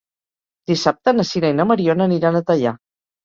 Dissabte 0.71 1.13
na 1.17 1.25
Sira 1.31 1.51
i 1.53 1.55
na 1.59 1.67
Mariona 1.73 2.09
aniran 2.11 2.39
a 2.39 2.41
Teià. 2.51 2.73